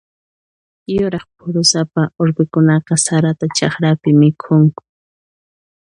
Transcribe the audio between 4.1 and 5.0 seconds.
mikhunku.